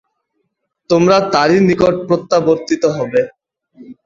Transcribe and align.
তোমরা 0.89 1.17
তারই 1.33 1.59
নিকট 1.67 1.95
প্রত্যাবর্তিত 2.07 2.83
হবে। 2.97 3.21